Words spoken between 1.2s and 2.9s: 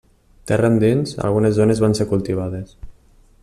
algunes zones van ser cultivades.